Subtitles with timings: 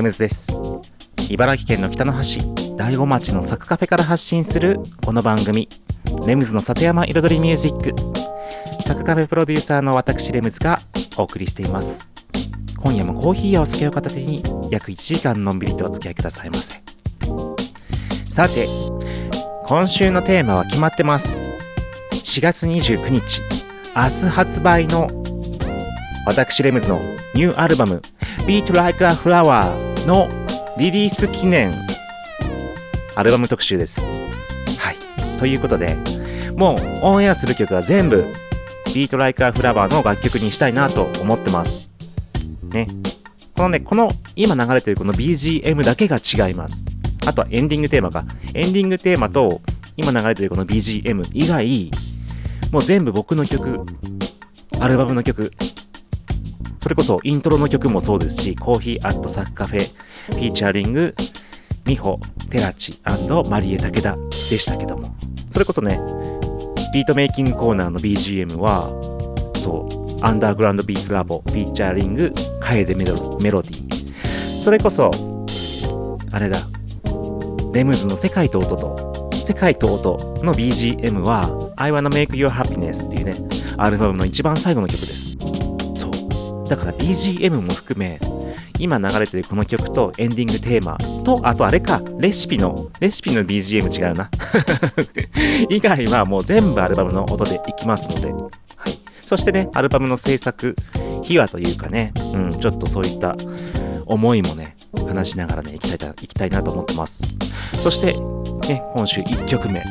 [0.00, 0.48] レムズです。
[1.28, 2.40] 茨城県の北の端、
[2.74, 5.68] 大子町のサクカフェから発信するこの番組、
[6.26, 7.94] レムズの里山彩りミュージック。
[8.82, 10.80] サクカフェプロデューサーの私レムズが
[11.18, 12.08] お送りしています。
[12.78, 16.82] 今夜もコーヒーやお酒を片手に約1時間のんびりとお付き合いくださいませ。
[18.30, 18.68] さて、
[19.66, 21.42] 今週のテーマは決まってます。
[22.12, 23.42] 4月29日、
[23.94, 25.10] 明日発売の
[26.24, 26.98] 私レムズの
[27.34, 28.00] ニューアルバム
[28.46, 30.28] Beat Like a Flower の
[30.78, 31.72] リリース記念
[33.14, 34.02] アルバム特集です。
[34.78, 35.38] はい。
[35.38, 35.96] ということで、
[36.56, 38.26] もうオンエアする曲は全部
[38.86, 41.90] Beat Like a Flower の楽曲にしたいなと思ってます。
[42.70, 42.88] ね。
[43.54, 46.82] このね、この今流れてるこの BGM だけが違います。
[47.26, 48.24] あとはエンディングテーマか。
[48.54, 49.60] エンディングテーマと
[49.96, 51.90] 今流れてるこの BGM 以外、
[52.72, 53.84] もう全部僕の曲、
[54.80, 55.52] アルバムの曲、
[56.80, 59.90] それこそイントロの曲もそうですし、コーヒーアットサッカフェ、
[60.26, 61.14] フィーチャーリング、
[61.84, 62.18] ミホ、
[62.50, 63.00] テラチ
[63.48, 65.14] マリエ武田でしたけども、
[65.50, 66.00] それこそね、
[66.94, 68.88] ビートメイキングコーナーの BGM は、
[69.56, 69.88] そ
[70.22, 74.62] う、アンダーグラウンドビーツラボ、フィーチャーリング、カエデメロメロディー。
[74.62, 75.10] それこそ、
[76.32, 76.66] あれだ、
[77.74, 83.36] レムズの世界と音と、世界と音の BGM は、I wanna make your happiness っていうね、
[83.76, 85.59] アルバムの一番最後の曲です。
[86.70, 88.20] だから BGM も含め、
[88.78, 94.30] 今流れてるこの曲とエンディングテーマと、あとあれか、レシピの、レシピの BGM 違うな。
[95.68, 98.96] 以外はもう全部アルバムの音でいきますので、はい。
[99.24, 100.76] そしてね、アルバムの制作
[101.22, 103.34] 秘話というかね、うん、ちょっとそういった
[104.06, 104.76] 思いもね、
[105.08, 107.24] 話しながらね、行きたいな、行きたいなと思ってます。
[107.74, 108.12] そして、
[108.72, 109.82] ね、今週1曲目。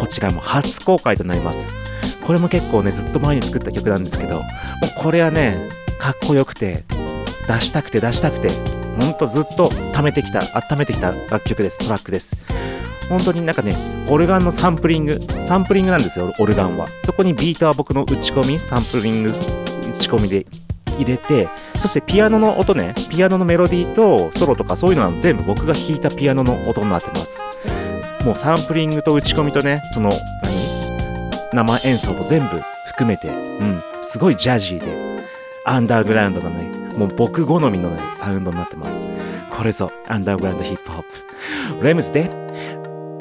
[0.00, 1.66] こちらも初公開となります。
[2.26, 4.44] これも結構ね、ずっと前に作った曲なんですけど、もう
[4.96, 6.82] これはね、かっこよくて、
[7.46, 8.50] 出したくて出したくて、
[8.98, 12.44] ほんとずっと貯めてきた、温めてきた楽曲です、トラックです。
[13.08, 13.76] 本当になんかね、
[14.08, 16.88] オルガンのサンプリング、サンプリングなんですよ、オルガンは。
[17.04, 19.32] そこにビートは僕の打ち込み、サンプリング打
[19.92, 20.44] ち込みで
[20.98, 21.48] 入れて、
[21.78, 27.40] そしてピアノの音ね、ピアノのメロディーとソロとかそういうのは全部僕が弾いたピアノの音になってます。
[28.24, 30.10] もうサンプリングと打ち込みとね、その、
[31.52, 31.78] 何？
[31.78, 33.30] 生演奏と全部含めて、う
[33.62, 35.11] ん、すごいジャジーで、
[35.64, 36.64] アンダーグラウンドのね、
[36.96, 39.04] もう僕好みのね、サウンドになってます。
[39.50, 41.04] これぞ、アンダーグラウンドヒップホッ
[41.78, 41.84] プ。
[41.84, 42.28] レムズで、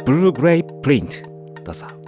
[0.06, 1.18] ブルーグレイプリント。
[1.63, 2.00] どうぞ。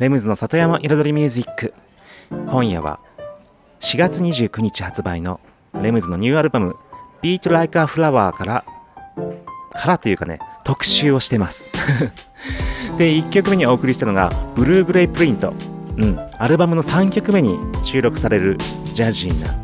[0.00, 1.74] レムズの里山彩りミュージック。
[2.30, 3.00] 今夜は
[3.80, 5.40] 4月29日発売の
[5.74, 6.76] レムズのニューアルバム
[7.20, 8.64] Beat Like a Flower から
[9.72, 11.70] からというかね特集をしてます。
[12.96, 15.52] で1曲目にお送りしたのがブルーグレイプリント。
[15.98, 18.56] うんアルバムの3曲目に収録される
[18.94, 19.54] ジャジーな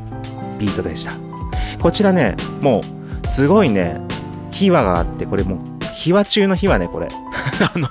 [0.58, 1.12] ビートでした。
[1.80, 2.82] こちらねも
[3.22, 4.02] うすごいね
[4.50, 5.58] 秘話があってこれもう
[5.94, 7.08] 秘話中の秘話ねこれ。
[7.74, 7.88] あの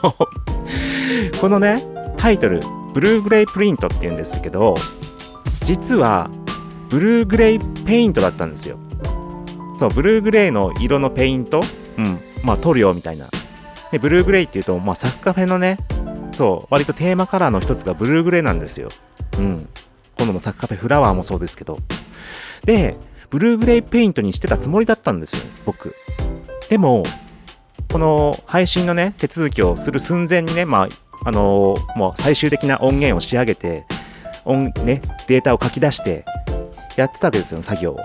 [1.41, 1.94] このね
[2.25, 2.59] タイトル
[2.95, 4.73] ブルーグレイプリントっていうんですけど
[5.61, 6.31] 実は
[6.89, 8.79] ブルーグレイペイントだったんですよ。
[9.75, 11.61] そうブルーグレイの色のペイント
[11.99, 12.19] うん。
[12.41, 13.29] まあ塗料みたいな。
[13.91, 15.77] でブルーグレイっていうとまあサッカフェのね
[16.31, 18.89] そう割とテーマカラーの一つがブルーグレイなんですよ。
[19.37, 19.69] うん。
[20.17, 21.77] 今度のサッカフェフラワーもそうですけど。
[22.63, 22.97] で
[23.29, 25.93] ブルーグレイペイントにしてたつもりだったんですよ僕。
[26.71, 27.03] でも
[27.91, 33.85] この配信のね手続きをする寸前にねまああのーもう最終的な音源を仕上げて
[34.45, 36.23] 音ねデータを書き出して
[36.95, 37.99] やってたわけですよ作業を。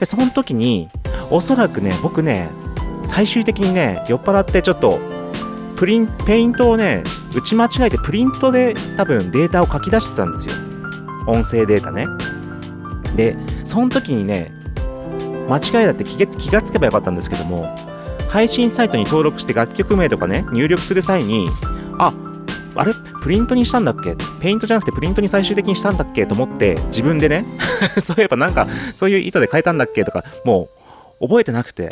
[0.00, 0.88] でその時に
[1.30, 2.48] おそらくね僕ね
[3.06, 4.98] 最終的にね酔っ払ってちょっと
[5.76, 7.02] プリンペイントをね
[7.34, 10.54] 打ち間違えてプリントで多分データを書き出してたんですよ。
[11.26, 12.06] 音声データね。
[13.16, 14.52] でその時にね
[15.48, 16.16] 間違いだって気
[16.50, 17.74] がつけばよかったんですけども
[18.28, 21.48] 配信サイトに登録して楽曲名とかね入力する際に
[21.98, 22.12] あ
[22.74, 22.92] あれ？
[23.22, 24.16] プリントにしたんだっけ？
[24.40, 26.26] ペイントじゃなくてプリントに最終的にしたんだっけ？
[26.26, 27.44] と思って自分でね
[27.98, 30.04] そういえばなんかそういう意図で変えたんだっけ？
[30.04, 30.68] とかも
[31.20, 31.88] う覚えてなくて。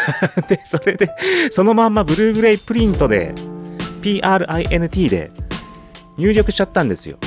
[0.48, 1.10] でそれで
[1.50, 3.34] そのまんまブルーグレイプリントで
[4.02, 5.30] PRINT で
[6.16, 7.18] 入力しちゃったんですよ。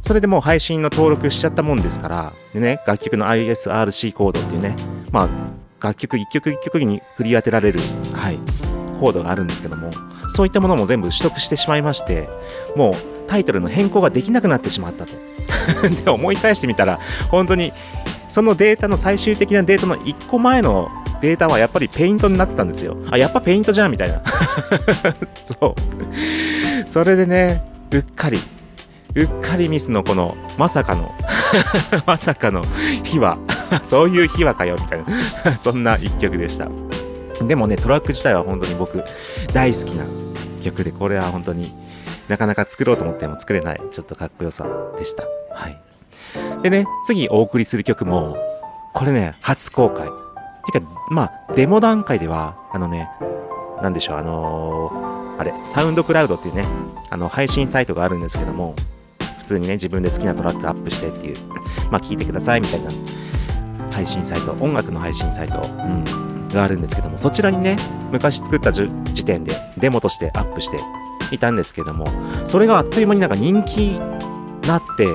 [0.00, 4.76] それでもう配信の登録しちゃったもんですからでね楽曲の ISRC コードっていうね
[5.10, 5.28] まあ
[5.84, 7.80] 楽曲一曲一曲に振り当てられる
[8.14, 8.38] はい
[9.00, 9.90] コードがあるんですけども。
[10.28, 12.28] そういったものも全部取得してしまいまして
[12.76, 12.94] もう
[13.26, 15.12] タイトルの変更ができなくなってしまったと。
[16.04, 16.98] で思い返してみたら
[17.30, 17.72] 本当に
[18.28, 22.96] そのデータの最終的なデータの1個前のデータはやっぱりペイントになってたんですよ。
[23.10, 24.22] あやっぱペイントじゃんみたいな。
[25.42, 26.88] そう。
[26.88, 28.38] それでねうっかり
[29.14, 31.12] うっかりミスのこのまさかの
[32.06, 32.62] まさかの
[33.02, 33.38] 秘話
[33.82, 35.02] そういう秘話かよみたい
[35.44, 35.56] な。
[35.56, 36.68] そんな一曲でした。
[37.46, 39.02] でもねトラック自体は本当に僕
[39.52, 40.04] 大好きな
[40.62, 41.72] 曲でこれは本当に
[42.28, 44.66] なかなか作ろうと思っても作れないちょっとかっこよさ
[44.98, 45.24] でした。
[45.50, 45.80] はい。
[46.62, 48.36] でね次お送りする曲も
[48.94, 50.08] これね初公開。
[50.72, 53.08] てかまあデモ段階ではあのね
[53.82, 56.64] なんでしょうあのーあれサウンドクラウドっていうね
[57.10, 58.74] あの配信サイトがあるんですけども
[59.38, 61.36] 普通にね自分で好きなトラックアップしてっていう
[61.90, 62.90] まあ聞いてくださいみたいな
[63.92, 66.04] 配信サイト音楽の配信サイト、うん、
[66.52, 67.76] があるんですけどもそちらにね
[68.10, 68.88] 昔作った時
[69.24, 70.78] 点でデモとしてアップして
[71.30, 72.06] いたんですけども
[72.44, 73.98] それがあっという間になんか人気に
[74.62, 75.06] なって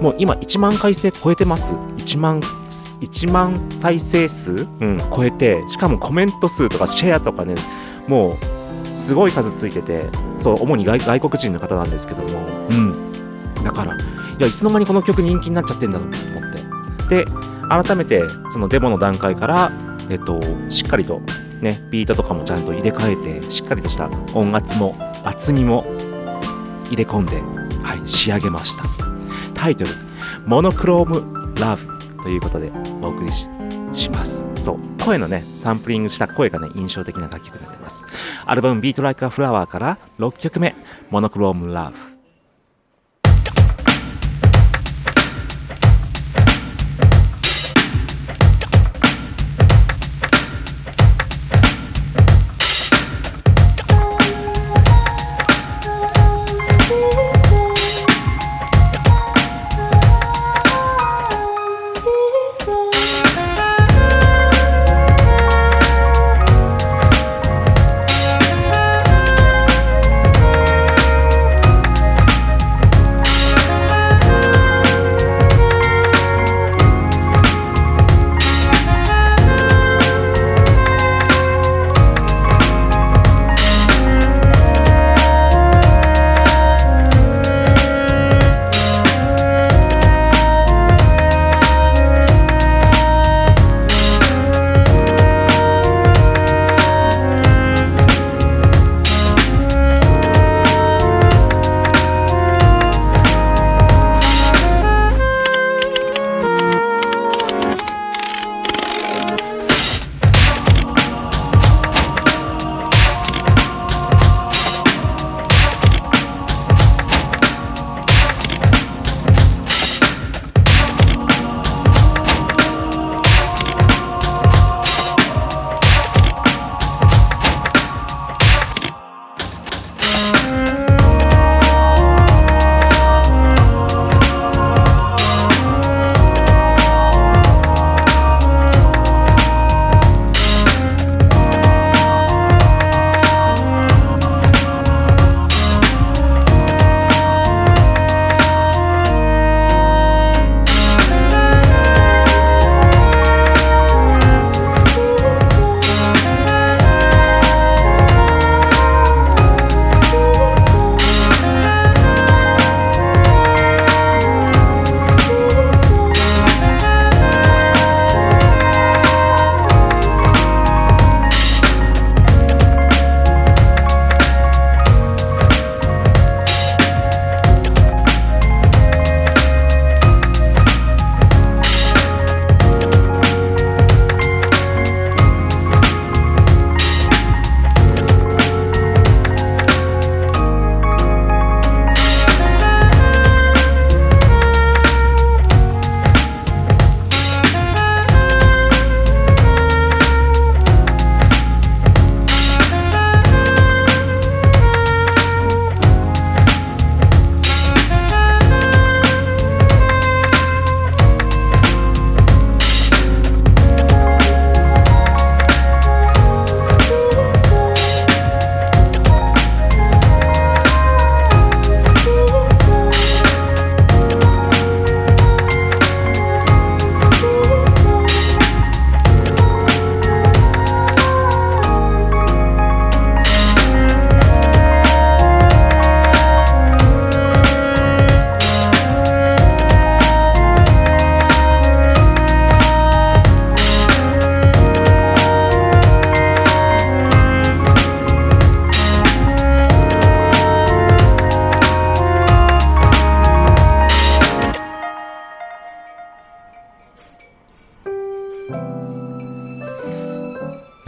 [0.00, 1.74] もう今1万回生超えてます。
[1.74, 7.54] 1万1万再生数、うん、超えてしかもコメント数とかシェアとかね
[8.08, 8.36] も
[8.92, 10.04] うすごい数ついてて
[10.38, 13.12] そう主に外外国人の方なんですけどもうん。
[13.62, 13.98] だからい
[14.40, 16.18] やいつの間にこの曲人気になっちゃってんだと思っ
[17.08, 17.24] て。
[17.24, 17.26] で
[17.68, 19.72] 改めてそのデモの段階から
[20.10, 21.20] えっとしっかりと
[21.60, 25.84] ねビートとかもちゃんと入れ替えてしっかりとした音圧も厚みも
[26.90, 27.40] 入れ込んで
[27.82, 28.84] はい仕上げました。
[29.54, 29.90] タイトル
[30.46, 31.88] 「Monochrome Love」
[32.22, 32.70] ということで
[33.00, 33.48] お送りし
[34.10, 34.44] ます。
[34.56, 38.04] そう声のねサンプリングした声がね印象的な楽曲になってます。
[38.44, 40.74] アルバム「Beat Like a Flower から6曲目
[41.10, 41.96] 「Monochrome Love」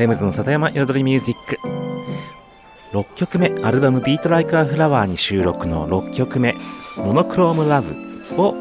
[0.06, 1.58] レムズの里山彩りミュージック。
[2.92, 6.54] 6曲目アルバム「ビート・ライク・ア・フラワー」に収録の6曲目
[6.96, 7.92] 「モノクローム・ラブ」
[8.40, 8.54] を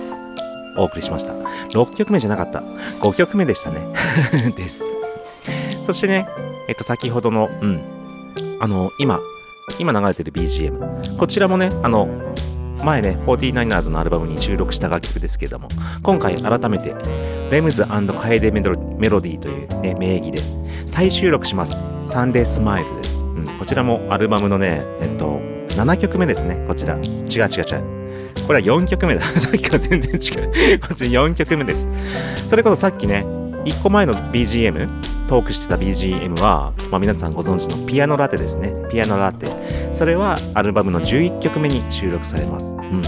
[0.75, 1.33] お送りしました。
[1.69, 2.63] 6曲目じゃなかった。
[2.99, 3.77] 5曲目でしたね。
[4.57, 4.85] です。
[5.83, 6.27] そしてね
[6.67, 7.79] えっと先ほどのうん。
[8.59, 9.19] あの今
[9.77, 12.07] 今流れてる BGM こちらもねあの
[12.83, 15.67] 前ね 49ers のアルバムに収録した楽曲ですけども
[16.03, 16.95] 今回改めて
[17.51, 20.39] レムズ楓メロメロディーという、ね、名義で
[20.85, 21.81] 再収録します。
[22.05, 25.39] サンデースマイルです、うん、こちらもアルバムのねえっと
[25.75, 26.63] 7曲目ですね。
[26.67, 26.95] こちら。
[26.95, 27.95] 違う違う違う。
[28.47, 29.21] これは4曲目だ。
[29.39, 30.79] さっきから全然違う。
[30.79, 31.87] こっち4曲目です。
[32.47, 33.25] それこそさっきね
[33.65, 34.87] 1個前の BGM
[35.27, 38.73] トークしてた BGM は、まあ、皆さんご存知のピアノラテですね。
[38.91, 39.47] ピアノラテ。
[39.91, 42.75] それはアルバムの11曲目に収録されます。
[42.75, 43.01] うん。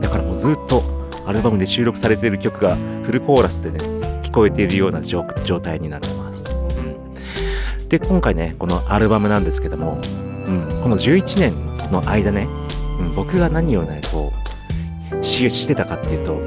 [0.00, 0.98] だからもうずっと
[1.28, 3.80] アルバムで収録されている曲がフルコーラスでね
[4.22, 5.24] 聞こえているような状
[5.60, 10.00] 態になってます、うん、で今回ねこのアルバムなんですけども、
[10.46, 12.48] うん、この11年の間ね、
[12.98, 14.32] うん、僕が何をねこ
[15.20, 16.40] うししてたかっていうと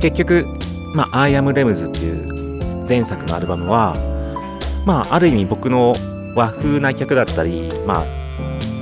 [0.00, 0.46] 結局
[0.94, 2.35] まあ「I am Rems」っていう
[2.88, 3.94] 前作のアルバムは、
[4.84, 5.94] まあ、ある意味僕の
[6.34, 8.04] 和風な曲だったり、まあ、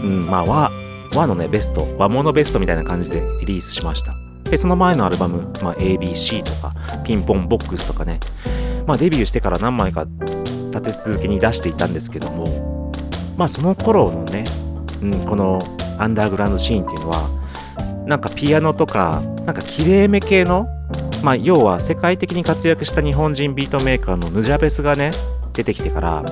[0.03, 0.71] うん、まあ和、
[1.15, 4.15] 和のね、ベスト、和物ベストみたいな感じでリリースしました。
[4.45, 8.21] で、その前のアルバム、まあ、ABC とか、ピンポンボックスとかね、
[8.87, 10.07] まあ、デビューしてから何枚か
[10.71, 12.93] 立て続けに出していたんですけども、
[13.37, 14.45] まあ、その頃のね、
[15.01, 15.63] うん、この
[15.99, 17.31] アンダーグラウンドシーンっていうのは、
[18.07, 20.69] なんかピアノとか、なんか綺麗め系の
[21.25, 25.11] まあ、要は世界的に活躍した日本人ビートメーカーのヌジャベスがね
[25.55, 26.23] 出てきてから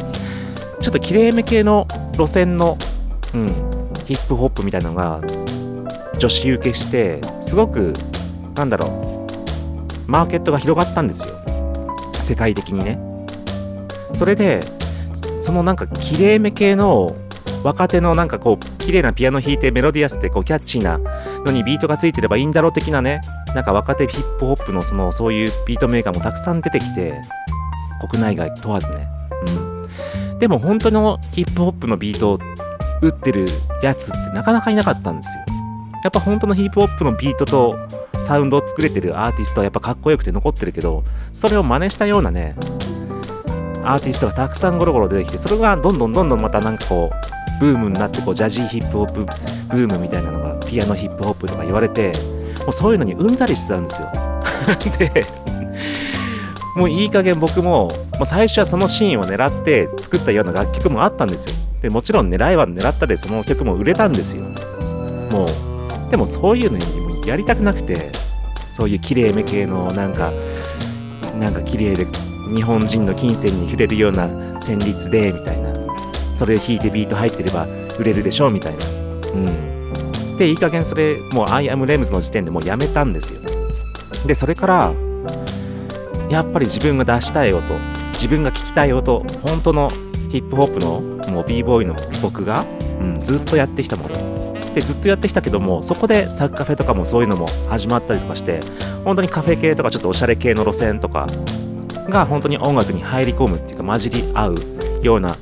[0.80, 2.76] ちょっときれいめ系の路線の、
[3.32, 3.46] うん、
[4.04, 5.22] ヒップホップみたいなのが
[6.18, 7.94] 女子受けしてすごく
[8.54, 11.32] なんだろうマーケットが広がったんですよ。
[12.20, 12.98] 世界的にね。
[14.12, 14.62] それで
[15.40, 17.16] そのなんかきれいめ系の
[17.64, 20.98] 若手のなんかこう綺麗なピアノ弾いてメロディアスでこうキャッチーな
[21.46, 23.22] のにビートがついてればいいんだろう的なね
[23.54, 27.14] なんか若手ヒップホップのそのそういうビートメーカーもたくさん出てきて
[28.10, 29.06] 国内外問わずね。
[29.46, 30.38] うん。
[30.38, 32.38] でも本当のヒップホップのビートを
[33.02, 33.46] 打ってる
[33.82, 35.44] やつってなかなかいなかったんですよ。
[36.02, 37.76] やっぱ本当のヒップホップのビートと
[38.18, 42.54] サウンドを作れてるアーティストはやっぱかっこよくて残ってるけどそれを真似したようなね
[43.84, 49.24] アーティストがたくさんゴロゴロ出てきてそれがどんどんどんどんまたなんかこうブームになってこうジャジーヒップホップ
[49.68, 52.12] ブームみたいなのがピアノヒップホップとか言われて
[52.62, 54.08] もうそういうのにうんざりしてたんですよ。
[54.98, 55.26] で
[56.76, 61.54] もういい加減僕ももう最初はそのシーンを狙って作ったような楽曲もあったんですよ。
[61.80, 64.42] でもちろん狙いは狙ったでその曲も売れたんですよ。
[65.30, 68.10] もうでもそういうのにやりたくなくて
[68.72, 70.32] そういう綺麗め系のなんか
[71.38, 72.06] なんか綺麗で
[72.54, 74.26] 日本人の金銭に触れるような
[74.60, 75.72] 旋律でみたいな。
[76.32, 77.66] それを弾いてビート入ってれば
[77.98, 78.86] 売れるでしょうみたいな。
[79.34, 79.71] うん。
[80.38, 83.40] でいい加減それもう I am Rems の時点でもうやめたんですよ
[84.26, 84.94] でそれから
[86.30, 87.74] やっぱり自分が出したい音
[88.12, 89.90] 自分が聞きたい音本当の
[90.30, 92.64] ヒップホップのもう b ボーイの僕が、
[93.00, 94.32] うん、ずっとやってきたもの。
[94.72, 98.60] でずっとやってきたけどもそこでサッカフェとかもそういうのも始まったりとかして
[99.04, 101.26] 本当にカフェ系とかちょっとおしゃれ系の路線とか
[102.08, 104.56] が本当に音楽に入り込むっていうか混じり合う
[105.02, 105.36] ような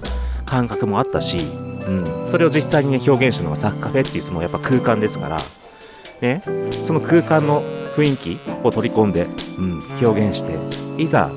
[0.47, 1.39] 感覚もあったし
[1.91, 5.39] うん、それを実際にね表現したのがサッカフェっていうそのやっぱ空間ですから。
[6.21, 6.43] ね。
[6.83, 7.63] その空間の
[7.97, 9.27] 雰囲気を取り込んで、
[9.59, 10.57] うん、表現して。
[10.99, 11.31] いざ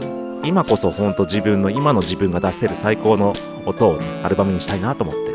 [0.43, 3.33] 今こそ本当自分の今の自分が出せる最高の
[3.65, 5.33] 音を、ね、アルバムにしたいなと思って。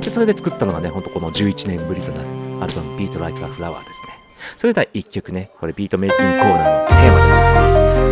[0.00, 2.28] でそれで作ったのがねほんとこの11年ぶりとなる
[2.60, 4.08] アルバム「ビート・ライク・ア・フラワー」ですね。
[4.56, 7.42] それでは1曲ねこれビートメイキングコーナーのテーマですね。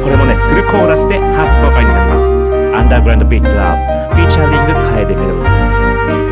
[0.03, 2.27] これもねフルコーラスで初公開になります。
[2.75, 6.32] アンダーグラウンドビーツラブフィーチャーリング楓メロディーです。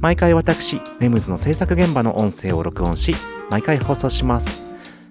[0.00, 3.14] 毎回私レムズの制作現場の音声を録音し
[3.50, 4.62] 毎回放送します。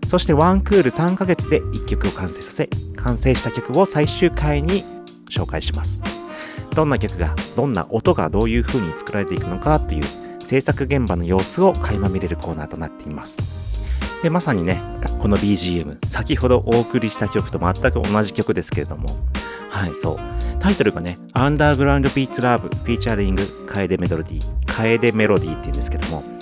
[0.08, 4.86] そしてワンクール3ヶ月で1曲を完成させ完成した曲を最終回に
[5.30, 6.02] 紹介します。
[6.74, 10.06] どんな曲がどんな音がどういう風に作られていくのかっていう
[10.40, 13.38] 制作現場の様子を垣間見れるコーナーとなっています。
[14.24, 14.82] でまさにね
[15.20, 19.08] この BGM 先ほどお送りした曲と全く同じ曲ですけれども。
[19.70, 20.18] はいそう。
[20.60, 26.37] タイトルがね Underground Beats Lab featuring カエデメロディ、カエデメロディーっていうんですけども。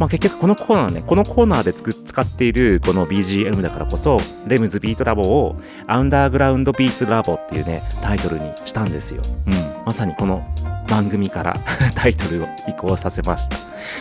[0.00, 9.20] まあ、結局このコーナーね、このコーナーでつく使っているこの BGM だからこそ、レムズビートラボを Underground Beats Lab っていうね、タイトルにしたんですよ。
[9.46, 9.82] うん。
[9.84, 10.42] まさにこの
[10.88, 11.60] 番組から
[11.94, 13.58] タイトルを移行させました。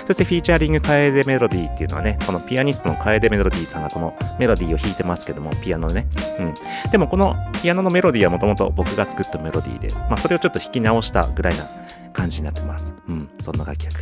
[0.07, 6.07] そして featuring カエデメロディっていうのはね、このピアニストのカエデメロディさんがこのメロディを弾いてますけども、ピアノね。
[6.39, 6.53] うん。
[6.91, 11.67] でもこのピアノのメロディはもともと僕が作ったメロディで、まあそれをちょっと弾き直したぐらいな
[12.13, 12.93] 感じになってます。
[13.07, 13.29] うん。
[13.39, 13.93] そんな楽曲。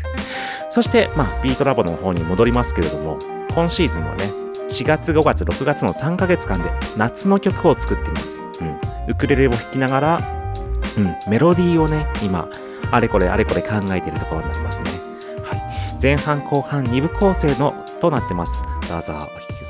[0.70, 3.18] そして、まあビートラボの方に戻りますけれども、
[3.54, 4.32] 今シーズンはね、
[4.70, 8.42] 4月、5月、6月の3ヶ月間で夏の曲を作っています。
[8.62, 8.78] うん。
[9.10, 10.44] ウクレレを弾きながら、
[10.98, 12.50] うん、メロディーをね、今、
[12.92, 14.92] あれこれあれこれ考えているところになりますね。
[15.44, 15.64] はい。
[16.02, 18.64] 前半後半2部構成のとなってます。
[18.90, 19.67] どうぞお聴きください。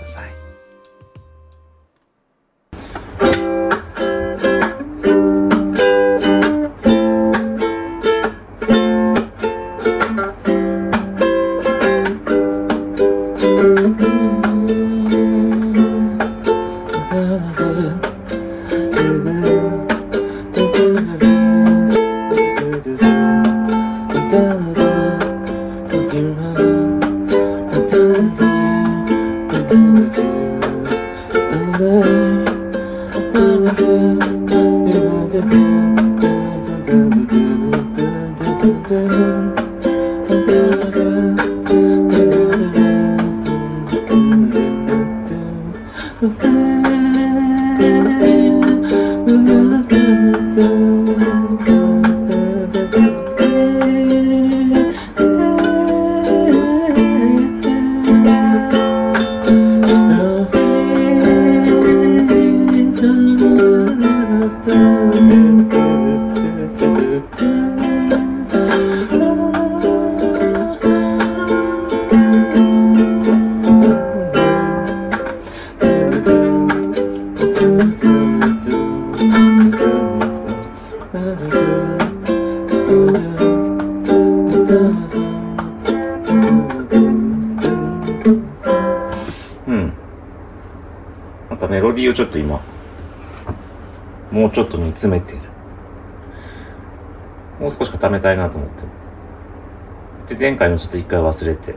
[100.39, 101.73] 前回もちょっと一回忘れて。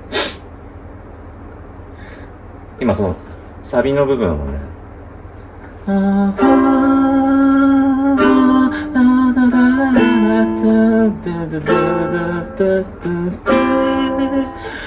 [2.79, 3.17] 今その、
[3.63, 4.59] サビの部分をね、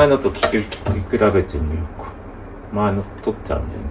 [0.00, 2.10] 前のと聞き聞き比べてみようか。
[2.72, 3.89] 前の撮ってあるんだよね。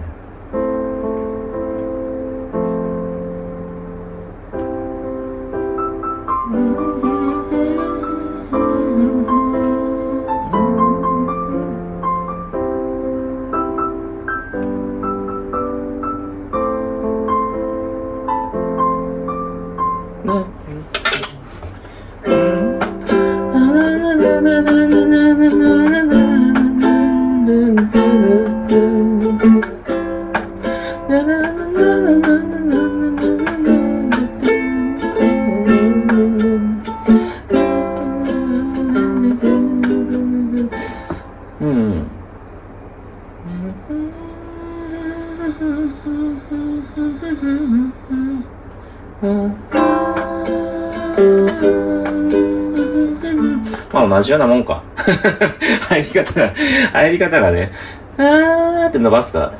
[56.12, 56.52] り方、
[56.92, 57.72] 入り方がね、
[58.18, 59.52] あーって伸ばすか、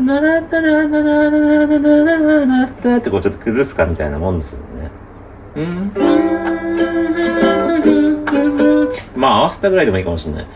[0.00, 4.90] ならだらだらだらだらだらだってこうちょっと崩すかみたいなもんですよね。
[9.14, 10.46] まあ合わせたぐらいでもいいかもしれない。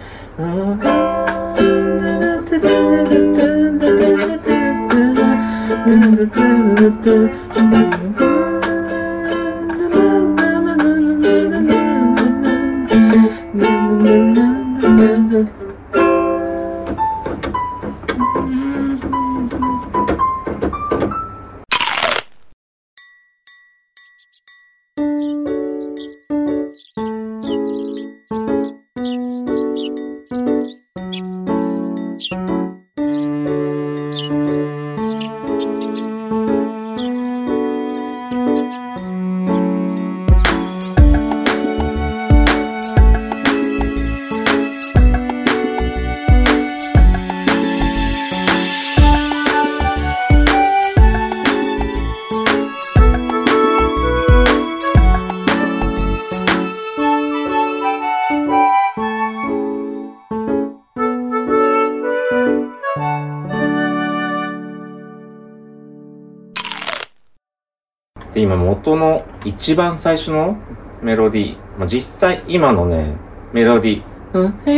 [68.58, 70.56] 元の一番最初の
[71.02, 73.14] メロディー、まあ、実際今のね、
[73.52, 74.70] メロディー、え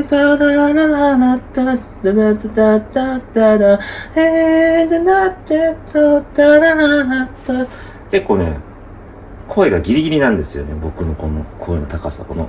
[0.00, 3.80] ーだだららららだだだだだだだ
[4.14, 7.28] えーだだだだららら
[8.10, 8.56] 結構ね、
[9.48, 12.48] 声がギリギリなんですよね、僕のこの声の高さ、この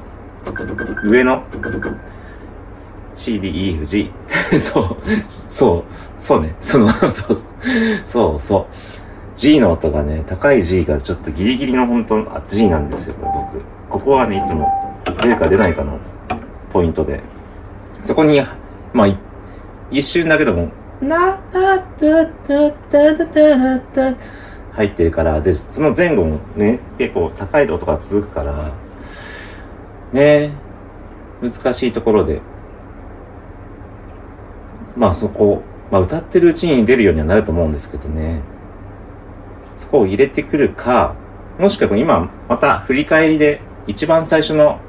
[1.05, 1.43] 上の
[3.15, 4.11] CD、E、F、G
[4.59, 4.97] そう、
[5.49, 5.83] そう、
[6.21, 6.89] そうね、その、
[8.03, 8.65] そうそう。
[9.35, 13.61] G の音がね、高い G がちょっとギリギリの本当のあ G なんですよ、僕。
[13.89, 14.69] ここはね、いつも
[15.21, 15.99] 出るか出ないかの
[16.71, 17.21] ポイントで。
[18.03, 18.41] そこに、
[18.93, 19.17] まあ、
[19.91, 20.69] 一瞬だけでも、
[21.01, 23.79] な、な、だ、だ、だ、だ、だ、
[24.11, 24.17] だ、
[24.73, 28.71] 入ってるから、で、その前後もね、結構高い音が続くから、
[30.11, 30.51] ね、
[31.41, 32.41] 難しいところで、
[34.95, 38.41] まあそこ、まあ歌ってるうちに出るようにはなると思うんですけどね。
[39.75, 41.15] そこを入れてくるか、
[41.59, 44.79] もしくは今また振り返りで一番最初の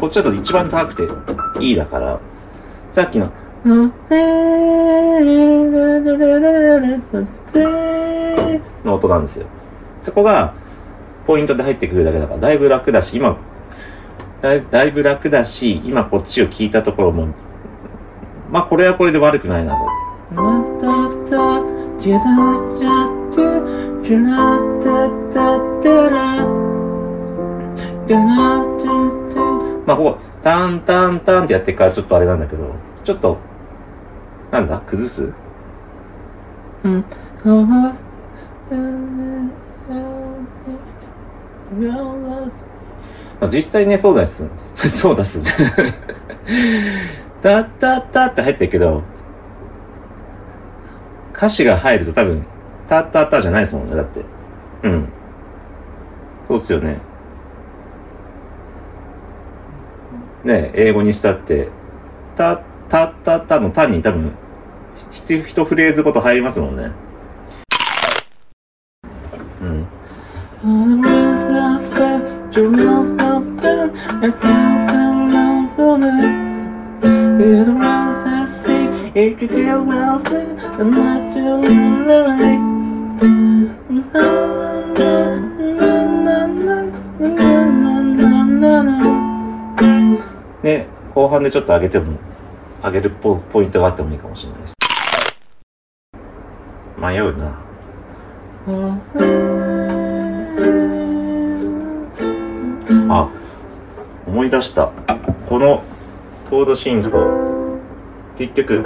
[0.00, 2.18] こっちだと一番高くていいだから、
[2.90, 3.30] さっきの
[8.84, 9.46] の音なんですよ。
[9.96, 10.54] そこが
[11.26, 13.36] ポイントで入ってくるだけだから、だいぶ楽だし、今、
[14.40, 17.28] だいだいぶ楽だし、今こっちを聞いたところも、
[18.50, 19.78] まあこれはこれで悪くないなと。
[29.86, 33.38] まあここ、タンタンタンってやってからちょっとあれなんだけど、ちょっと、
[34.52, 34.78] なんだ？
[34.86, 35.32] 崩す？
[36.84, 37.04] うん。
[43.40, 44.48] まあ、実際ね、そうだす。
[44.76, 45.40] そうだす。
[47.42, 49.02] タッタッタって入ってるけど、
[51.34, 52.44] 歌詞が入ると多分、
[52.88, 54.20] タッタッタじゃないですもんね、だって。
[54.84, 55.08] うん。
[56.46, 56.98] そうっすよね。
[60.44, 61.68] ね英語にしたって、
[62.36, 64.34] た、た、た、たの単に多分、ひ
[65.12, 66.90] 一フレーズごと入りますもんね。
[69.60, 69.86] うん。
[90.62, 92.16] ね、後半でちょっと上げても、
[92.82, 94.81] 上げるポポイントがあってもいいかもしれないです。
[97.02, 97.58] 迷うな。
[103.08, 103.28] あ、
[104.24, 104.92] 思い出した。
[105.48, 105.82] この
[106.48, 107.80] コード進行、
[108.38, 108.84] 結局、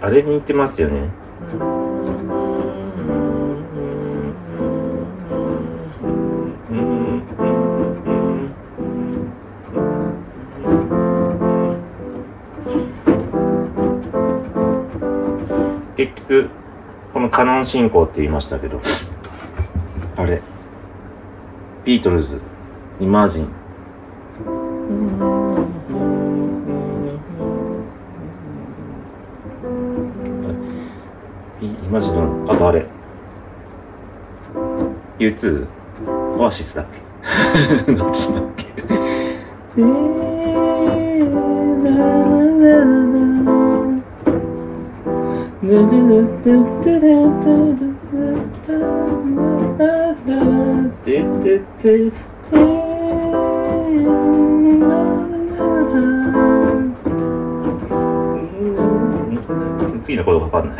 [0.00, 1.19] あれに似てますよね。
[17.30, 18.80] カノン進行って言いましたけど、
[20.16, 20.42] あれ、
[21.84, 22.40] ビートルズ、
[23.00, 23.48] イマージン。
[31.60, 32.86] イマジンの、あとあれ、
[35.18, 35.66] U2?
[36.38, 36.86] オアシスだっ
[37.86, 37.92] け？
[37.92, 38.70] どっちだっけ？
[60.02, 60.70] 次のことわかん。
[60.70, 60.78] ない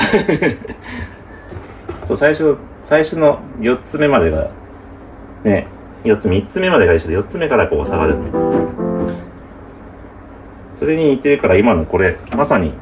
[2.08, 4.50] そう最初最初の4つ目までが
[5.44, 5.68] ね
[6.02, 8.16] 4つ3つ目までが一緒で4つ目からこう下がる
[10.74, 12.72] それに似てるから今のこれまさに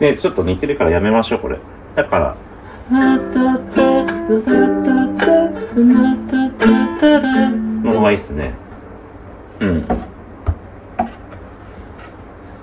[0.00, 1.58] ねちょっと似てるからやめましょうこれ。
[1.94, 2.36] だから。
[7.84, 8.54] の方がいいっすね。
[9.60, 9.86] うん。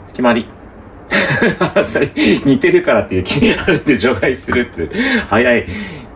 [0.09, 0.47] 決まり。
[1.83, 2.11] それ
[2.43, 4.89] 似てるからっていう気にあるんで除外するっつ
[5.29, 5.65] 早い。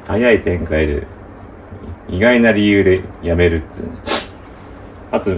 [0.08, 1.08] 早い展開で。
[2.10, 3.84] 意外な理由でやめるっつう。
[5.12, 5.38] あと。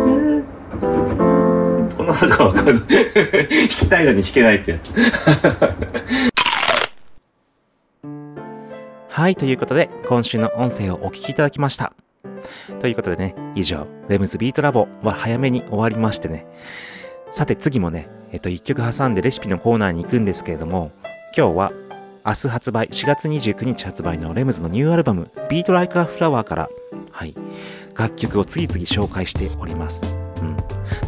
[2.13, 4.91] の後わかんない弾きたいのに弾けないってやつ
[9.09, 11.93] はいということで今週の音声をお聞きいただきました
[12.79, 16.47] ということでね、以上、レムズビートラボは早めに終わりましてね。
[17.31, 20.91] さて次もね、えっと、一曲挟んでレシピのコーナーに行くんですけれども、
[21.35, 21.71] 今日は
[22.25, 26.69] 明日発売、4月29日発売のレムズのニューアルバム、 Beat Like a Flower から、
[27.11, 27.33] はい、
[27.97, 30.20] 楽曲を次々紹介しております。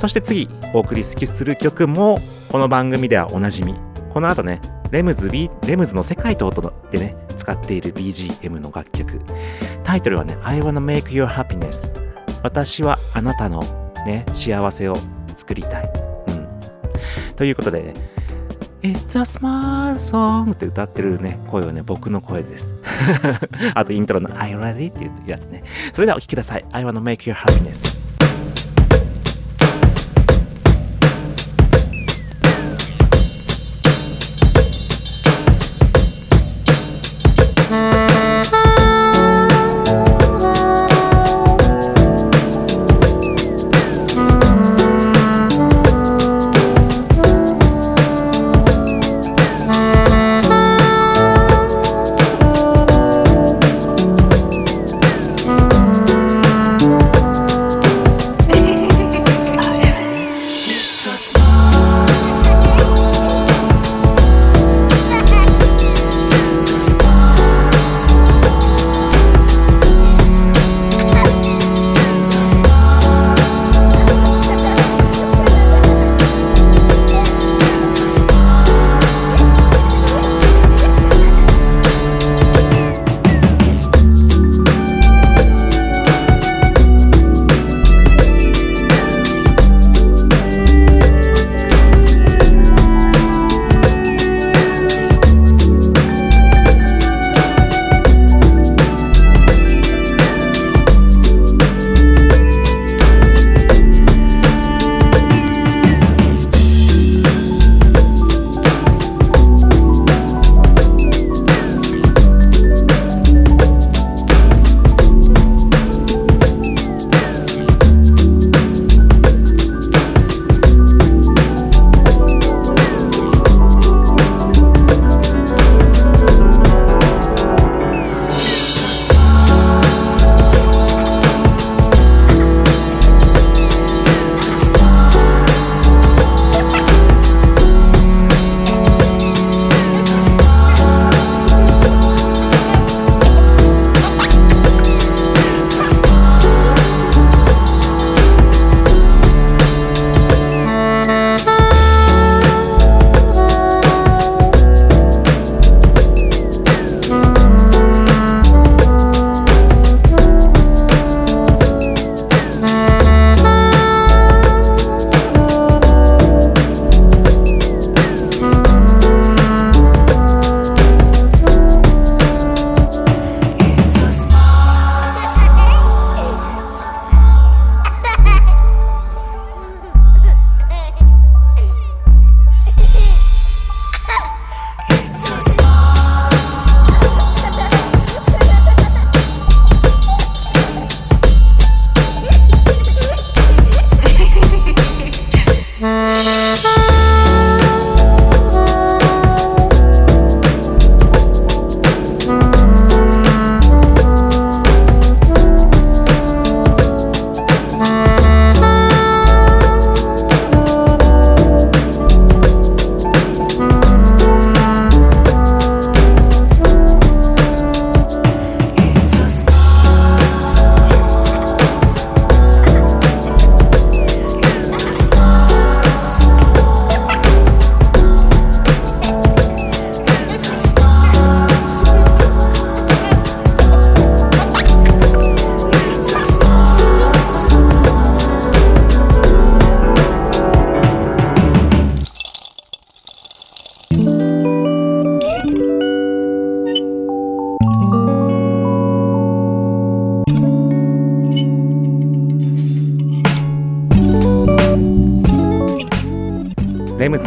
[0.03, 2.17] そして次、お送りする曲も、
[2.51, 3.73] この番組ではおなじみ。
[4.09, 4.59] この後ね、
[4.91, 9.21] レムズ、ビレムズの世界と音でね、使っている BGM の楽曲。
[9.85, 11.89] タイトルはね、I wanna make your happiness。
[12.43, 13.63] 私はあなたの
[14.05, 14.97] ね、幸せを
[15.37, 15.89] 作りたい。
[16.27, 17.35] うん。
[17.37, 17.93] ということでね、
[18.81, 22.75] It's a small song って歌ってるね、声はね、僕の声です。
[23.73, 24.91] あとイントロの Are you ready?
[24.91, 25.63] っていうやつね。
[25.93, 26.65] それではお聴きください。
[26.73, 28.12] I wanna make your happiness.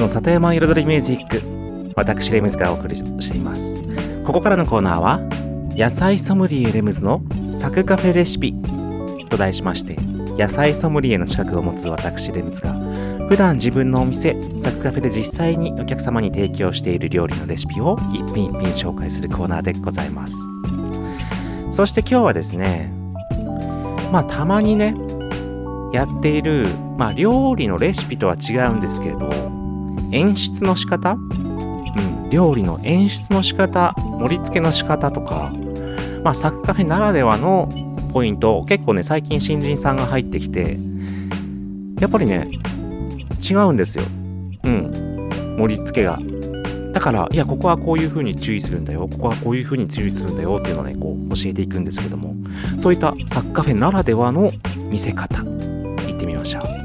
[0.06, 3.74] の里山彩りミュージック私レムズがお送りしています。
[4.24, 5.18] ここからのコーナーは
[5.70, 8.54] 野菜ソムリエレムズのサクカフェレシピ
[9.28, 9.96] と題しまして
[10.40, 12.72] 野菜ソムリエの資格を持つ私レムズが
[13.28, 20.36] 普段自分のお店サクカフェで実際にお客様に提供している料理のレシピを一品一品紹介するコーナーでございます。
[21.72, 22.92] そして今日はですね
[24.12, 24.94] まあたまにね
[25.92, 29.45] やっている、まあ、料理のレシピとは違うんですけれど
[30.12, 31.12] 演出の仕方？
[31.12, 32.30] うん。
[32.30, 33.94] 料理の演出の仕方？
[33.98, 35.50] 盛り付けの仕方とか？
[36.24, 37.68] まあサクカフェならではの
[38.12, 40.76] ポイント結構ね最近新人さんが入ってきて
[42.00, 42.48] やっぱりね
[43.48, 44.04] 違うんですよ。
[44.64, 45.28] うん。
[45.58, 46.18] 盛り付けが。
[46.92, 49.06] だからいやここはこういう風に注意するんだよ。
[49.06, 50.56] ここはこういう風に注意するんだよ。
[50.58, 52.34] っていうのをねこう教えていくんですけども。
[52.78, 54.50] そういったサッカフェならではの
[54.90, 55.44] 見せ方。
[55.44, 56.75] 行ってみましょう。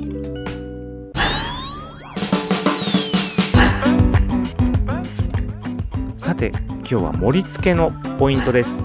[6.41, 8.81] て今日は盛り付けのポイントです。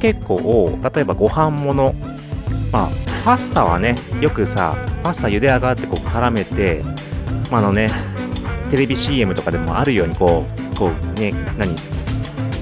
[0.00, 1.94] 結構例えばご飯もの
[2.72, 2.90] まあ
[3.24, 6.82] パスタはねよくさパスタ茹で上がってこう絡めて、
[7.50, 7.90] まあ、のね
[8.68, 11.74] テレビ CM とかでもあるようにこうこうね何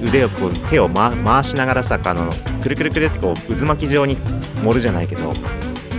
[0.01, 5.33] 腕をこう手を、ま、回しながらさあのくるくるくるってこう渦巻き状に盛るじゃないけど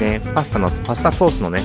[0.00, 1.60] ねパスタのパスタソースのね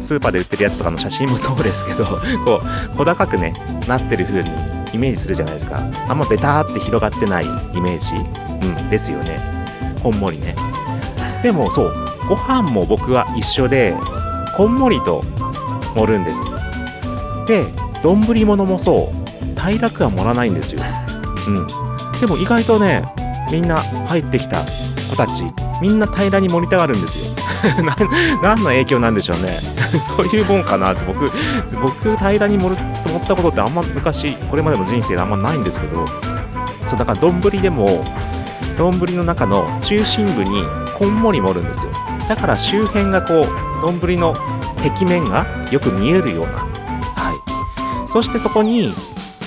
[0.00, 2.04] スーパーで売ってるやつとかの写真もそうですけど
[2.44, 2.60] こ
[2.92, 3.54] う小高くね
[3.88, 5.82] なってる風にイメージするじゃないですか。
[6.08, 8.14] あんまベターって広がってないイメージ。
[8.14, 9.40] うんですよね。
[10.02, 10.54] こんもりね。
[11.42, 11.94] でもそう
[12.28, 13.94] ご飯も僕は一緒で
[14.56, 15.22] こんもりと
[15.96, 16.44] 盛るんです。
[17.46, 17.64] で
[18.02, 20.82] 丼物もそう平らくは盛らないんですよ。
[21.48, 21.66] うん。
[22.20, 23.02] でも意外とね
[23.50, 24.64] みんな入ってきた
[25.10, 25.44] 子たち
[25.82, 27.24] みんな平らに盛りたがるんですよ。
[28.42, 29.58] 何の影響なんでしょうね。
[29.98, 31.30] そういうもんかなって僕
[31.80, 36.06] 僕平らに盛ると思ったことってあんま昔これまでの人生であんまないんですけど。
[36.84, 38.04] そうだから丼でも
[38.76, 40.64] 丼の中の中心部に
[40.98, 41.92] こんもり盛るんですよ。
[42.28, 43.46] だから周辺がこ
[43.82, 44.36] う丼の
[44.82, 46.52] 壁面がよく見えるような。
[46.52, 48.08] はい。
[48.08, 48.94] そしてそこに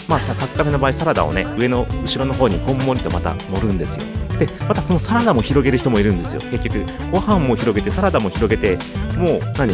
[0.08, 4.06] まあさサッカフェの場合サラダをね上の後ろの方にこんもりとまた盛るんですよ。
[4.40, 6.42] でまたそのサラダも広げる人もいるんですよ。
[6.50, 8.78] 結局ご飯も広げてサラダも広げて
[9.18, 9.74] もう何？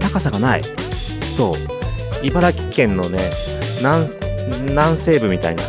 [0.00, 0.62] 高さがない。
[0.64, 1.54] そう。
[2.22, 3.30] 茨城県のね
[3.78, 4.06] 南
[4.66, 5.62] 南西部みたいな。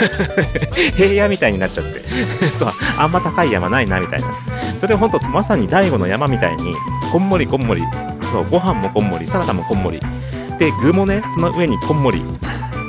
[0.96, 2.02] 平野みたいになっちゃって。
[2.48, 2.70] そう。
[2.96, 4.30] あんま高い山ないなみたいな。
[4.76, 6.74] それほんとまさに大悟の山みたいに
[7.12, 7.82] こんもりこんもり。
[8.32, 8.46] そう。
[8.48, 10.00] ご飯もこんもりサラダもこんもり。
[10.58, 12.22] で具もねその上にこんもり。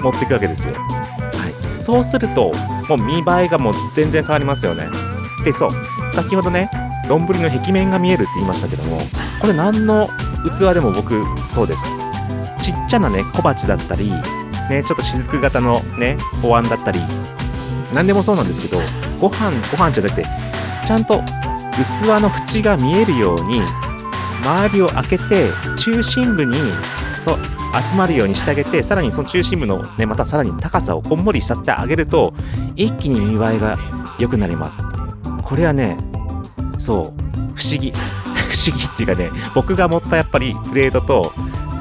[0.02, 0.74] 持っていくわけですよ。
[0.74, 1.82] はい。
[1.84, 2.52] そうすると
[2.90, 4.88] もう見栄えがもう全然変わりますよね。
[5.44, 5.72] でそう。
[6.14, 6.70] 先ほどね
[7.08, 9.02] 丼の壁面が見えるって言いましたけども
[9.40, 10.10] これ何の
[10.44, 11.86] 器でも僕そうです。
[12.62, 14.12] ちっちゃなね小鉢だったり
[14.72, 17.00] ね、ちょっと雫型のね、お椀だったり、
[17.94, 18.82] 何でもそうなんですけど、
[19.20, 20.26] ご飯、ご飯じゃなくて、
[20.88, 23.62] ちゃんと器の縁が見えるように、
[24.44, 26.56] 周りを開けて、中心部に、
[27.18, 27.40] そう、
[27.88, 32.34] 集まるようにしてあげて、さらにその中心部のね、またさらに高さをこんもりさせてあげると、
[32.76, 33.78] 一気に見栄えが
[34.20, 34.84] 良くなります。
[35.44, 35.98] これはね、
[36.78, 37.04] そう、
[37.56, 37.94] 不思議。
[38.52, 41.32] 不思議っていうかね、僕が持ったやっぱりプレートと、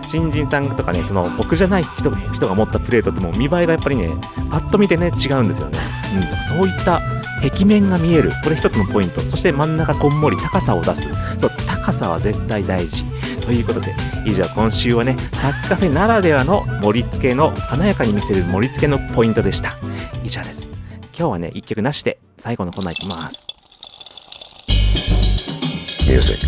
[0.06, 4.10] 新人さんとかね、その僕じゃない人が持ったプレートってもう見栄えがやっぱりね、
[4.50, 5.78] パッと見てね、違うんですよね。
[6.16, 7.00] うん、そういった
[7.40, 8.32] 壁面が見える。
[8.42, 9.20] これ一つのポイント。
[9.20, 11.08] そして真ん中こんもり高さを出す。
[11.36, 13.04] そう、高さは絶対大事。
[13.50, 19.76] ということで、以上今週はね、サッカフェならではの盛り付けの華やかに見せる盛り付けのポイントでした。
[20.22, 20.70] 以上です。
[21.06, 23.48] 今日はね、一曲なしで最後のコーナーいきます。
[26.06, 26.38] music,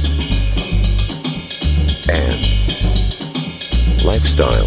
[2.09, 2.39] and
[4.07, 4.65] lifestyle.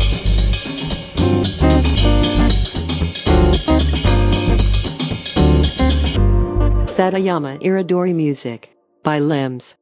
[6.86, 8.72] Satayama Iridori Music
[9.06, 9.78] by Limbs.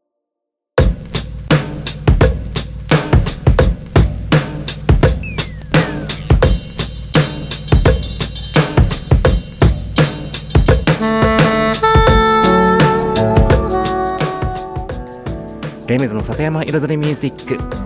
[15.87, 17.83] レムズの里山彩りミュージック。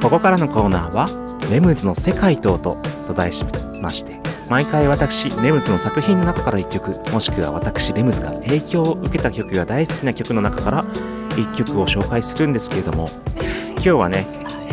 [0.00, 1.08] ここからのコーナーは
[1.50, 2.76] レムズの世界と音
[3.06, 3.44] と題し
[3.82, 4.18] まして
[4.48, 13.08] 毎回私レムズの作品の中から1曲もしくは私レムズが影響を受けた曲や大好きな曲の中から1曲を紹介するんですけれども
[13.74, 14.26] 今日はね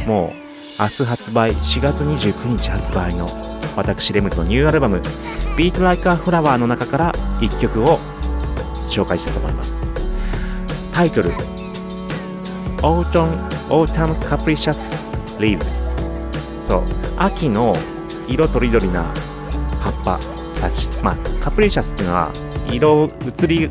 [0.08, 3.28] もう明日発売4月29日発売の
[3.76, 5.02] 私レムズのニューアルバム
[5.58, 7.12] 「Beat Like a Flower」の中から
[7.42, 8.00] 1曲を
[8.90, 9.80] 紹介したいと思います。
[10.94, 11.32] タイトル
[12.82, 13.38] Autumn,
[13.70, 14.96] Autumn Capricious
[15.40, 15.90] Leaves.
[16.62, 16.84] そう
[17.18, 17.76] 秋の
[18.28, 19.04] 色とりどりな
[19.82, 20.20] 葉っぱ
[20.62, 20.88] たち。
[21.04, 22.32] まあ Capricious っていうのは
[22.72, 23.70] 色移り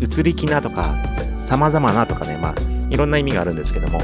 [0.00, 0.96] 移り気なとか
[1.44, 2.38] 様々なとかね。
[2.38, 2.54] まあ
[2.90, 4.00] いろんな意味があるんですけども。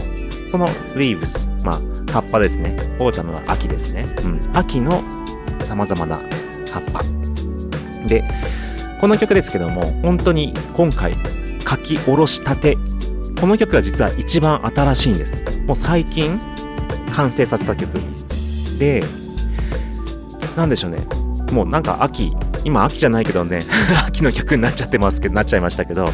[0.50, 0.66] その
[0.96, 1.80] leaves まあ
[2.12, 2.76] 葉っぱですね。
[2.98, 5.00] Autumn は秋ですね、うん、秋の
[5.60, 6.16] 様々な
[6.72, 7.04] 葉っぱ。
[8.08, 8.24] で
[9.00, 11.14] この曲ですけども本当に今回
[11.68, 12.76] 書き下ろしたて
[13.40, 15.42] この曲が実は一番新しいんです。
[15.66, 16.38] もう最近
[17.12, 17.98] 完成させた曲。
[18.78, 19.02] で
[20.56, 20.98] なんでしょうね。
[21.52, 22.32] もうなんか秋
[22.64, 23.62] 今秋じゃないけどね
[24.06, 26.10] 秋の曲になっちゃってますけどなっちゃいましたけど。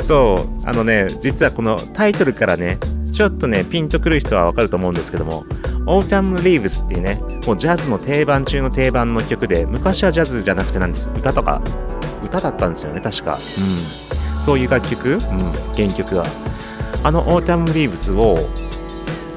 [0.00, 2.78] そうあのね実はこのタイトルからね
[3.12, 5.44] ちょっとねピンとくる人はわかると思うんですけども
[5.86, 11.62] Autumn Leaves っていうねもうジャズの定番中の定番の曲で昔はジャズじゃなくてなんです歌とか
[12.22, 15.18] 歌だったんですよね確か、うん、そういう楽曲、うん、
[15.74, 16.26] 原曲は
[17.02, 18.36] あの Autumn Leaves を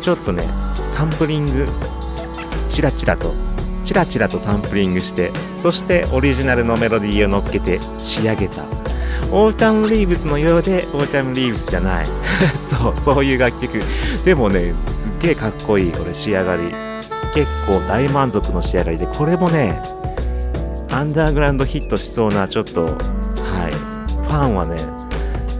[0.02, 0.44] ちょっとね
[0.86, 1.66] サンプリング
[2.70, 3.34] チラチラと
[3.86, 8.64] チラチラとサンプリングしてそしてオリジナルのメロディーを乗っけて仕上げた。
[9.30, 12.06] Autumn Leaves のようで Autumn Leaves じゃない。
[12.56, 13.82] そうそういう楽曲。
[14.26, 15.92] でもねすっげえかっこいい。
[15.92, 16.74] これ仕上がり。
[17.34, 19.82] 結構大満足の仕上がりでこれもね
[20.90, 22.94] アンダーグラウンドヒットしそうなちょっとはい。
[24.28, 24.97] ファンはね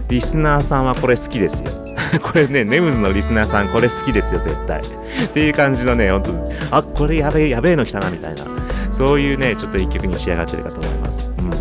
[0.08, 1.70] リスナーさんはこれ好きですよ
[2.22, 4.80] これね、ネムズのリスナーさん、これ好きですよ、絶対。
[4.80, 6.32] っていう感じのね、ほんと、
[6.70, 8.44] あ、これやべえ、やべえの来たな、みたいな。
[8.90, 11.30] そういうね、ちょっと一曲に仕上がってるかと思います。
[11.38, 11.52] うん。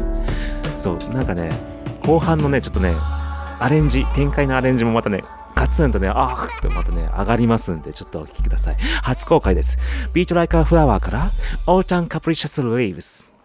[0.78, 1.52] そう、なんかね、
[2.06, 2.94] 後半のね、ちょっとね、
[3.60, 5.22] アレンジ、展開のアレンジもまたね、
[5.56, 8.78] ガツンとね、あーとまたね、上がりますんで、ちょっとお聴きください。
[9.04, 9.78] 初公開です。
[10.14, 11.32] Beat Like a Flower から、
[11.66, 13.37] Autumn Capricious Leaves。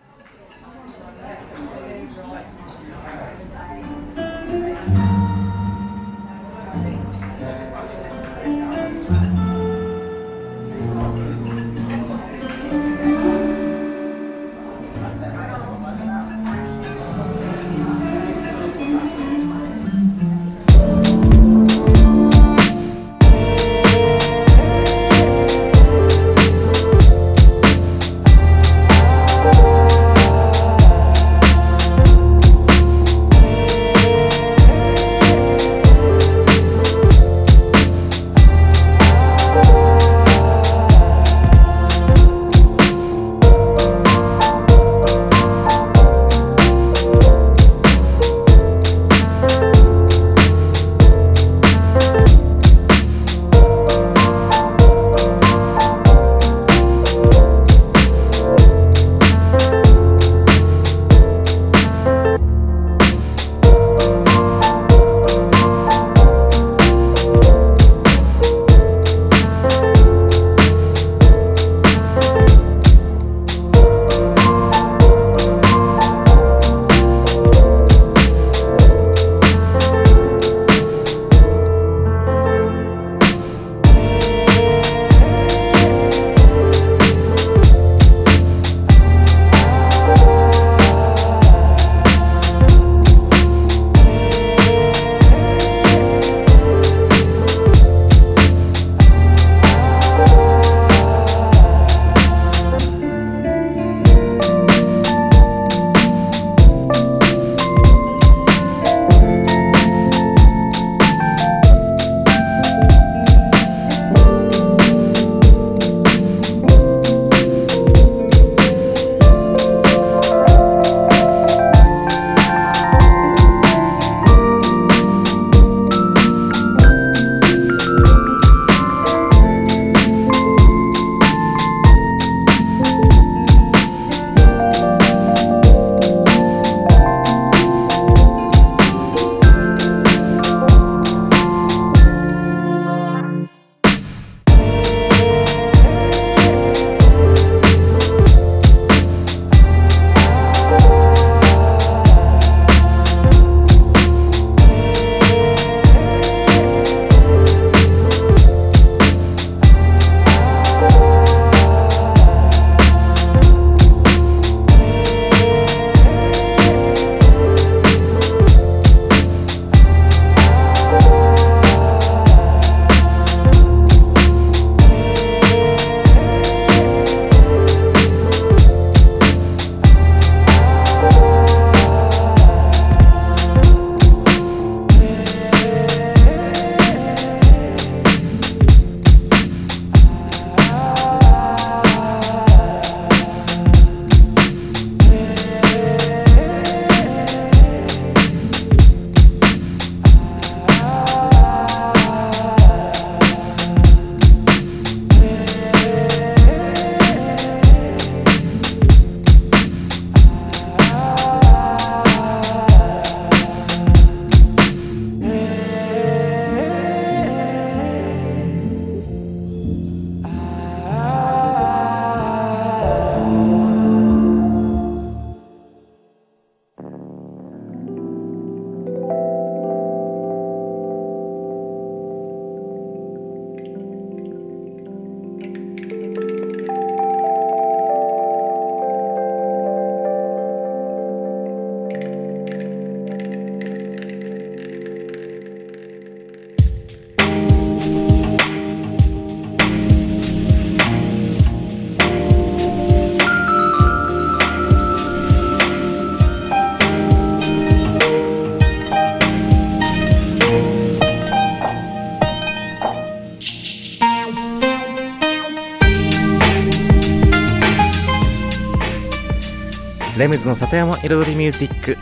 [270.22, 271.98] レムズの里山彩りミュージック。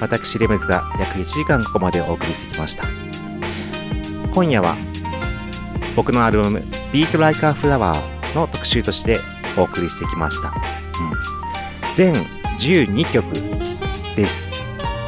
[0.00, 2.82] 私レムズが約1時間ここまでお送りしてきました。
[4.34, 4.74] 今夜は
[5.94, 6.58] 僕のアルバム
[6.92, 7.94] 「Beat Like a Flower」
[8.34, 9.20] の特集として
[9.56, 12.14] お送りしてきました、うん、全
[12.58, 13.32] 12曲
[14.16, 14.52] です。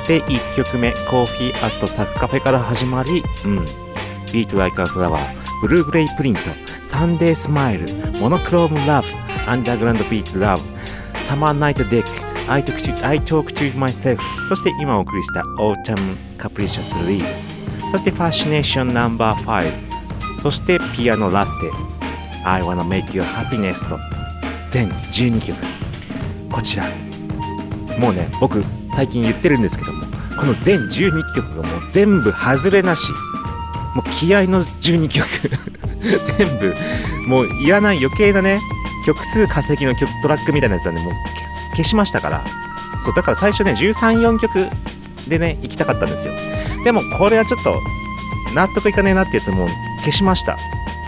[0.07, 3.67] で1曲目「コーヒーアットサッカフェ」から始まり「うん、
[4.27, 5.19] Beat Like a Flower」
[5.61, 6.41] ブルーグレイプリント
[6.85, 9.09] サンデースマイルモノクロームラブ
[9.51, 10.63] アンダーグラウンドビーツラブ
[11.19, 12.14] サマーナイトデック
[12.47, 14.21] I talk to, I talk to myself.
[14.49, 17.55] そして今お送りした Autumn Capricious Leaves
[17.91, 19.73] そして Fascination No.5
[20.43, 21.51] そしてピアノラテ
[22.45, 23.99] I wanna make you happiness と。
[24.69, 25.57] 全12曲。
[26.53, 26.85] こちら。
[27.99, 30.05] もうね僕最近言ってるんですけども
[30.39, 33.11] この全12曲がもう全部外れなし。
[33.95, 35.27] もう気合の12曲。
[36.37, 36.75] 全部。
[37.27, 38.61] もういらない余計なね
[39.07, 41.15] 曲数稼ぎの曲トラックみたいなやつはねもう
[41.75, 42.45] 消しましたから。
[43.01, 44.69] そうだから最初ね134曲
[45.29, 46.35] でね行きたかったんですよ。
[46.85, 47.81] でもこれはちょっと
[48.55, 49.69] 納得いかねえなってやつも
[49.99, 50.57] 消しました。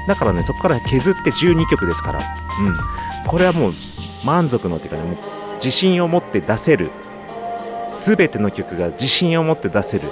[0.08, 2.20] だからねそこから削って12曲ですから。
[2.20, 2.76] うん。
[3.26, 3.74] これはもう
[4.24, 5.16] 満足のっていうかねもう
[5.56, 6.90] 自信を持って出せる。
[8.04, 10.10] 全ての曲が自信を持って出せる。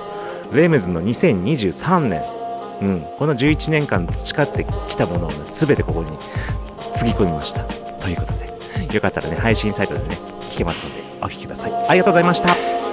[0.52, 2.22] レムズの2023年、
[2.80, 6.10] うん、この11年間培ってきたものを、ね、全てここに
[6.92, 7.64] つぎ込みました。
[7.64, 11.72] ということでよかったらね配信サイトでね聞けますのでお聴きください。
[11.88, 12.83] ありがとうございました。